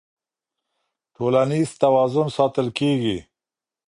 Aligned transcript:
ټولنيز 1.15 1.69
توازن 1.81 2.27
ساتل 2.37 2.67
کيږي. 2.79 3.17